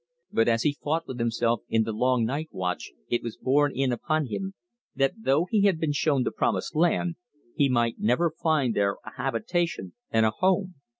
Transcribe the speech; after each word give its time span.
But 0.31 0.47
as 0.47 0.63
he 0.63 0.73
fought 0.81 1.05
with 1.07 1.19
himself 1.19 1.61
in 1.69 1.83
the 1.83 1.91
long 1.93 2.25
night 2.25 2.49
watch 2.51 2.91
it 3.07 3.21
was 3.21 3.37
borne 3.37 3.71
in 3.75 3.91
upon 3.91 4.25
him 4.25 4.55
that 4.95 5.13
though 5.15 5.45
he 5.47 5.65
had 5.65 5.79
been 5.79 5.91
shown 5.91 6.23
the 6.23 6.31
Promised 6.31 6.75
Land, 6.75 7.17
he 7.55 7.69
might 7.69 7.99
never 7.99 8.31
find 8.31 8.73
there 8.75 8.97
a 9.05 9.13
habitation 9.17 9.93
and 10.09 10.25
a 10.25 10.31
home. 10.31 10.73